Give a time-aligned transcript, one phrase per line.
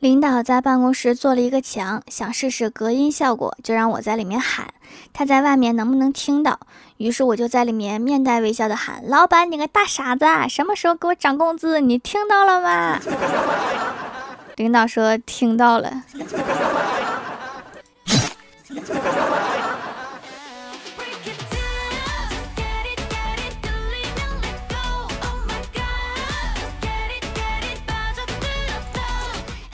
[0.00, 4.68] 领导在办公室做了一个墙，想试试隔音效果，就让我在里面喊，
[5.12, 6.60] 他在外面能不能听到？
[6.98, 11.80] 于是我就在里面面带微笑的喊：“老板，你个大傻子，什么时候给我涨工资？
[11.80, 13.00] 你听到了吗？”
[14.54, 16.04] 领导说：“听到了。”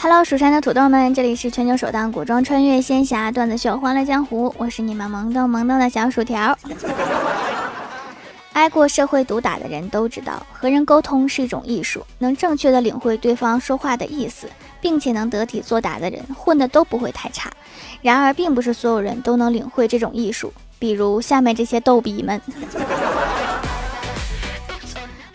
[0.04, 6.54] Hello，蜀山的土豆们，这里是全球首档古装穿越仙侠段子秀《欢乐江湖》，我是你们萌逗萌逗的小薯条。
[8.52, 14.46] 挨过社会毒打的人都知道，和人沟通是一种艺术，能正确的领会对方说话的意思，
[14.78, 17.50] 并且能得体作答的人，混的都不会太差。
[18.02, 22.38] 然而，并不是所有人都能领会这种艺术，比如下面这些逗比们。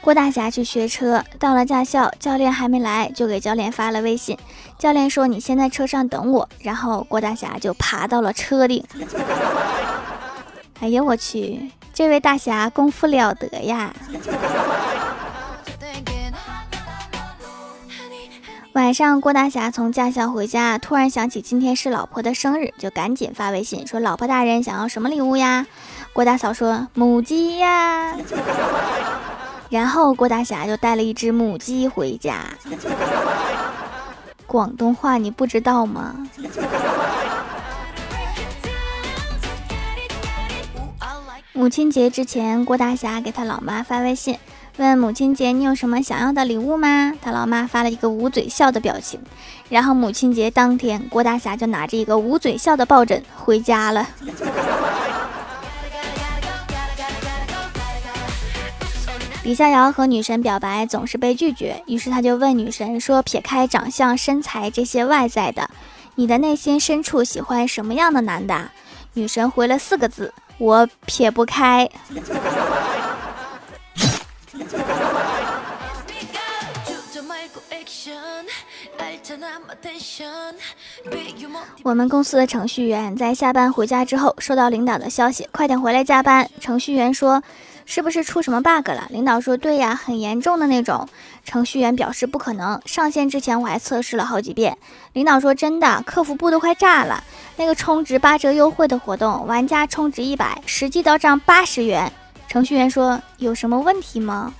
[0.01, 4.37] 郭大侠去学车，到了驾校，教练还没来，就给教练发了微信。
[4.77, 8.83] 教练说：“你先在车上等我。”然后郭大侠就爬到了车顶。
[10.79, 13.93] 哎呀，我去，这位大侠功夫了得呀！
[18.71, 25.67] 晚上，郭大侠从驾校回家，突然想起今天是老婆的生日，就赶紧发微信说：“老婆大人想要什么礼物呀？”
[26.13, 28.15] 郭大嫂说：“母鸡呀。”
[29.69, 32.43] 然后郭大侠就带了一只母鸡回家。
[34.47, 36.15] 广东话你不知道吗？
[41.53, 44.39] 母亲节之前，郭大侠给他老妈发微信，
[44.77, 47.11] 问母亲节你有什么想要的礼物吗？
[47.21, 49.19] 他老妈发了一个捂嘴笑的表情。
[49.67, 54.07] 然后母亲节当天，郭大侠就拿着一个捂嘴笑的抱枕回家了。
[59.49, 65.67] 李逍遥和女神表白总是被拒绝，于是他就问女神说：“撇开长相、身材这些外在的，
[66.13, 68.69] 你的内心深处喜欢什么样的男的？”
[69.15, 71.89] 女神回了四个字：“我撇不开。”
[81.83, 87.41] 我们公司的程序员在下班回家之后，收到领导的消息：“快点回来加班。”程序员说。
[87.91, 89.07] 是不是出什么 bug 了？
[89.09, 91.09] 领导说对呀，很严重的那种。
[91.43, 94.77] 程序员表示不可能，上线之前我还测试了好几遍。
[95.13, 97.23] 领导说真的，客服部都快炸了。
[97.55, 102.13] 那个充值八折优惠的活动，玩家充值一百，实际到账八十元。
[102.47, 104.53] 程序员说有什么问题吗？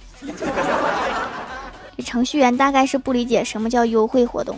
[2.01, 4.57] 程序员大概是不理解什么叫优惠活动。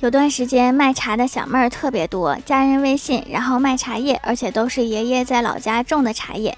[0.00, 6.56] 有段时间卖茶的小妹儿特别多，加人微信，然后卖茶叶，而且都是爷爷在老家种的茶叶。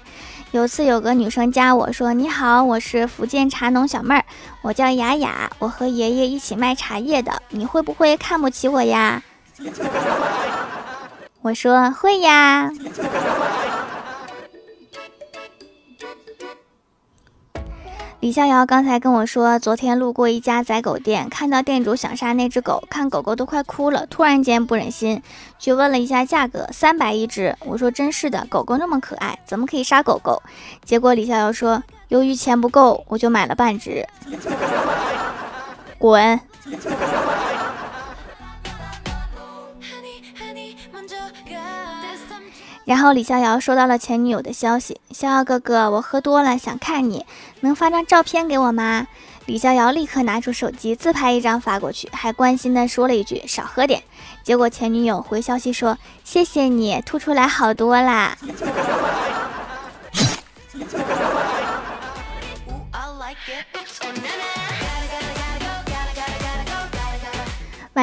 [0.51, 4.25] 有次有个女生加我说：“你好，我是福建茶农小妹儿，
[4.61, 9.23] 我叫雅雅，我和爷爷一起卖茶叶的，你会不会看不起我呀？”
[11.41, 12.69] 我说：“会呀。”
[18.19, 25.23] 李逍遥刚才跟我说，昨天路过一家宰狗店，看到店主想杀那只狗，看狗狗都快哭了，突然间不忍心，
[25.57, 27.55] 去问了一下价格，三百一只。
[27.65, 30.43] 我说真是的，狗狗那么可爱，怎么可以杀狗狗？
[30.83, 34.05] 结果李逍遥说，由于钱不够，我就买了半只。
[35.97, 36.37] 滚。
[42.85, 47.25] 然后李逍遥收到了前女友的消息：“逍遥哥哥，我喝多了，想看你，
[47.61, 49.05] 能发张照片给我吗？”
[49.45, 54.03] 李逍遥立刻拿出手机自拍一张发过去，还关心的说了一句：“少喝点。”
[54.43, 58.37] 结果前女友回消息说：“谢谢你，吐出来好多啦。”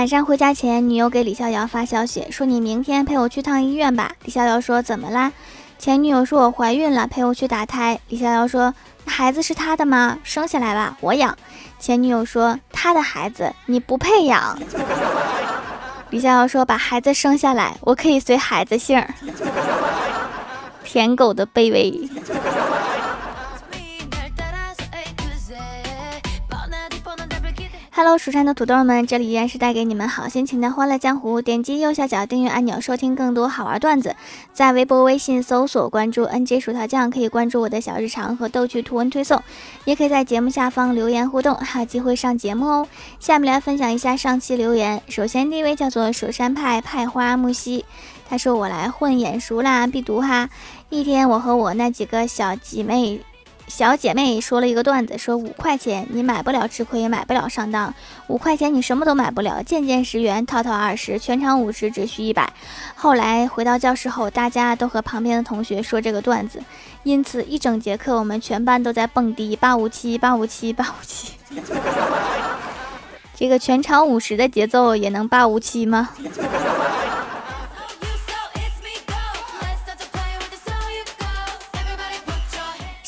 [0.06, 5.32] 晚上回家前，女友给李逍遥发消息说：“你明天陪我去趟医院吧。”李逍遥说：“怎么啦？”
[5.80, 8.72] 前女友说：“我怀孕了，陪我去打胎。”李逍遥说
[9.04, 10.16] ：“孩子是他的吗？
[10.22, 11.36] 生下来吧，我养。”
[11.80, 14.56] 前女友说：“他的孩子你不配养。”
[16.10, 19.04] 李逍遥说：“把孩子生下来，我可以随孩子姓。”
[20.86, 22.08] 舔狗的卑微。
[27.98, 31.40] Hello，蜀山的土豆们，这里依然是带给你们好心情的欢乐江湖。
[31.40, 34.14] 点击右下角订阅按钮，收听更多好玩段子。
[34.52, 39.42] 在微博、微信搜索关注 “nj 薯条酱”，可以关注我的小日常和逗趣图文推送，
[39.86, 42.86] 也可以在节目下方留言互动，还有机会上节目哦。
[43.18, 45.00] 下面来分享一下上期留言。
[45.08, 47.86] 首先第一位叫做蜀山派派花木兮，
[48.28, 50.50] 他说我来混眼熟啦，必读哈。
[50.90, 53.20] 一天，我和我那几个小姐妹。
[53.68, 57.92] 小姐妹说了一个段子，说五块钱你买不了吃亏，也买不了上当；
[58.28, 62.50] 五块钱你什么都买不了，件件十元，套套二十，全场五十，只需一百。
[62.94, 66.62] 后来回到教室后，大家都和旁边的同学说这个段子，
[67.02, 71.32] 因此一整节课我们全班都在蹦迪，八五七，八五七，八五七。
[73.36, 76.08] 这个全场五十的节奏也能八五七吗？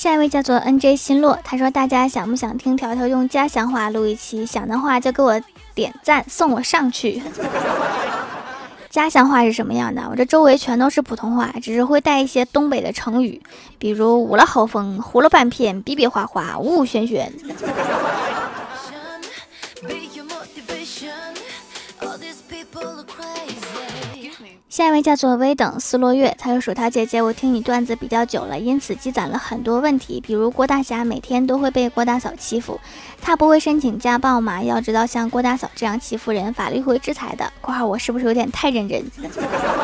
[0.08, 4.46] 下一位叫做 N J 新洛，他说：“大家想不想听条条用家乡话录一期？
[4.46, 5.38] 想的话就给我
[5.74, 7.22] 点赞，送我上去。
[8.88, 10.00] 家乡话是什么样的？
[10.10, 13.38] 我这周围全都是普通话，只是会带一些东北的成语，
[13.78, 17.30] 比如捂了好风，糊了半片，比比划划，呜呜旋旋。”
[24.78, 30.20] 下一位叫做微等斯洛月，他说：“薯条姐姐，我听你段子比较久了，因此积攒了很多问题。
[30.20, 32.78] 比如郭大侠每天都会被郭大嫂欺负，
[33.20, 34.62] 他不会申请家暴吗？
[34.62, 37.52] 要知道像郭大嫂这样欺负人，法律会制裁的。
[37.60, 39.04] 括号我是不是有点太认真？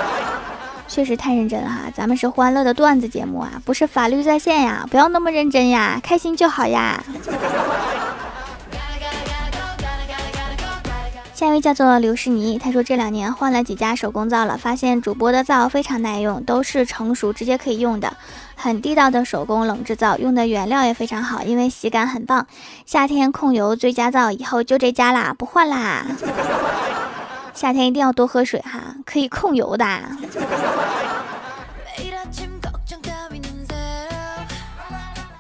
[0.87, 7.03] 确实太认真了哈，咱们是欢乐的段子节目啊，不是法律在线呀，不要那么认真呀，开心就好呀。”
[11.35, 18.17] 下一位叫做刘诗妮，他说这两年换了几家手工皂了，发现主播的皂非常耐用，都是成熟直接可以用的，
[18.55, 22.47] 很地道的手工冷制皂，用的原料也非常好，因为洗感很棒。
[22.87, 26.07] 夏天控油最佳皂，以后就这家啦，不换啦。
[27.53, 29.85] 夏天一定要多喝水哈，可以控油的。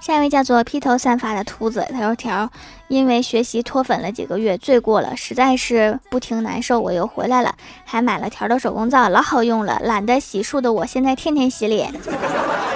[0.04, 2.50] 下一位叫做披头散发的秃子，他说条。
[2.88, 7.54] 因为学习脱粉了几个月，罪过了，实在是不停难受，我又回来了，
[7.86, 9.80] 还买了条的手工皂，老好用了。
[9.82, 11.90] 懒得洗漱的我，现在天天洗脸。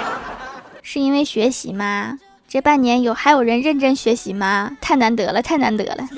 [0.81, 2.17] 是因为学习吗？
[2.47, 4.75] 这半年有还有人认真学习吗？
[4.81, 6.09] 太难得了，太难得了。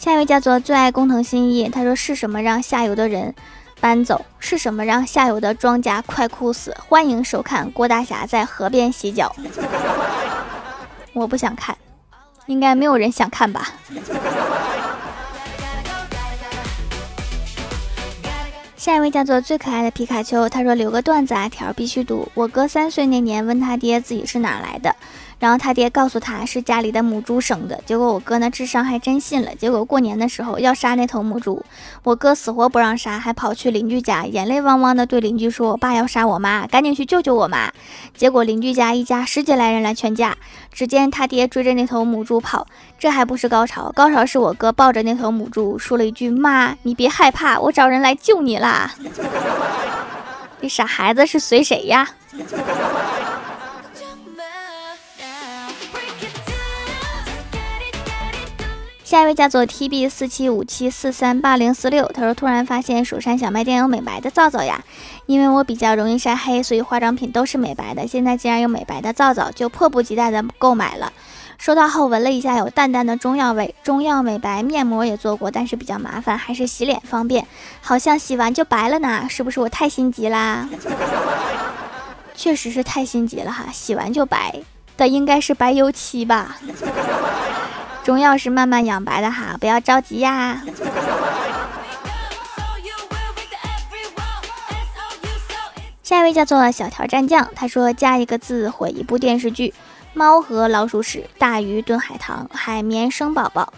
[0.00, 3.32] 下一位叫做最爱工藤新一，他说是什么让下游的人？
[3.80, 6.76] 搬走是什么让下游的庄稼快枯死？
[6.88, 9.34] 欢迎收看郭大侠在河边洗脚。
[11.12, 11.76] 我不想看，
[12.46, 13.72] 应该没有人想看吧。
[18.76, 22.28] 下一位叫做最可爱的皮卡丘，他说留个段子啊条必须读。
[22.34, 24.94] 我哥三岁那年问他爹自己是哪来的。
[25.38, 29.54] 然后他爹告诉他是家里的母猪生的，结果我哥那智商还真信了。
[29.54, 31.64] 结果过年的时候要杀那头母猪，
[32.02, 37.70] 我哥死活不让杀，还跑去邻居家，眼泪汪汪的对邻居说：“我爸要杀我妈，赶紧去救救我妈。”
[38.16, 40.36] 结果邻居家一家十几来人来劝架，
[40.72, 42.66] 只见他爹追着那头母猪跑。
[42.98, 48.92] 这还不是高潮，高潮是我哥抱着那头母猪说了一句：“妈，你别害怕，我找人来救你啦。
[50.60, 52.08] ”这傻孩子是随谁呀？
[59.08, 64.84] 下一位叫做 T B 四七五七四三八零四六，他说突然发现蜀山小卖店有美白的皂皂呀，
[65.24, 68.06] 因为我比较容易晒黑，所以化妆品都是美白的。
[68.06, 71.10] 现在竟然有美白的皂皂，就迫不及待的购买了。
[71.56, 73.74] 收到后闻了一下，有淡淡的中药味。
[73.82, 77.46] 中药美白面膜也做过，但是比较麻烦，还是洗脸方便。
[77.80, 80.68] 好像洗完就白了呢，是不是我太心急啦？
[82.36, 84.60] 确实是太心急了哈，洗完就白
[84.98, 86.58] 的应该是白油漆吧。
[88.08, 90.62] 中药是慢慢养白的哈，不要着急呀。
[96.02, 99.74] 下一位叫做小条战将，他说加一个字毁一部电视剧：
[100.14, 103.74] 猫和老鼠屎，大鱼炖海棠，海绵生宝宝，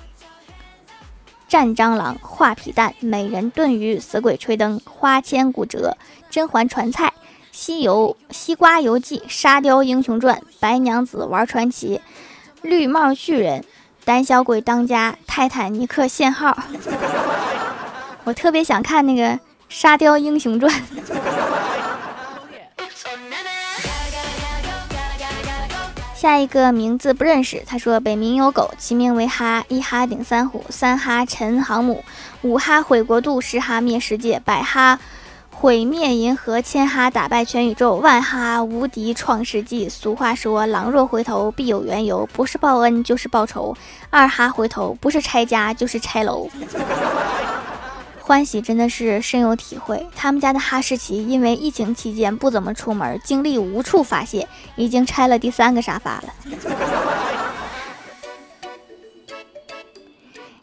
[1.49, 5.97] 战蟑螂，画皮蛋，美人炖鱼，死鬼吹灯，花千骨折，
[6.31, 7.13] 甄嬛传菜，
[7.51, 12.01] 西游西瓜游记，沙雕英雄传，白娘子玩传奇，
[12.63, 13.65] 绿帽巨人。
[14.11, 16.59] 胆小鬼当家，泰坦尼克限号。
[18.25, 19.29] 我特别想看那个
[19.69, 20.73] 《沙雕英雄传》。
[26.13, 32.03] 下一个名字不认识，他说北冥有狗，其名为哈，一哈顶三虎，三哈沉航母，
[32.43, 34.99] 五哈毁国度，十哈灭世界，百哈。
[35.61, 39.91] 毁灭银河，千哈打败全宇宙，万哈无敌创世纪。
[39.91, 43.77] 俗话说，狼若回头，必有缘由，不是报恩就是报仇。
[44.09, 46.49] 二哈回头，不是拆家就是拆楼。
[48.21, 57.30] 欢喜真的是深有体会，他们家的哈士奇因为疫情期间不怎么出门，精力无处发泄，已经拆了第三个沙发了。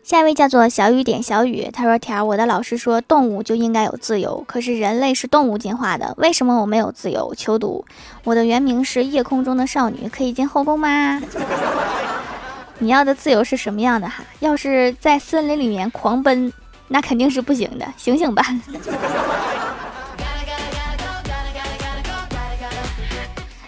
[0.08, 7.36] 下一位叫做小雨点小雨，他说：“条，我的老师说动物就应该有自由，可是人类是动物进化的，为什么我没有自由？
[7.36, 7.84] 求读。
[8.24, 11.22] 我的原名是夜空中的少女，可以进后宫吗？
[12.80, 14.24] 你要的自由是什么样的哈？
[14.40, 16.54] 要是在森林里面狂奔，
[16.88, 18.46] 那肯定是不行的，醒醒吧。”